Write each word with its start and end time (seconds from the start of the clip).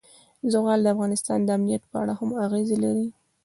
زغال 0.51 0.79
د 0.83 0.87
افغانستان 0.95 1.39
د 1.43 1.49
امنیت 1.57 1.83
په 1.91 1.95
اړه 2.01 2.13
هم 2.19 2.29
اغېز 2.45 2.69
لري. 2.83 3.07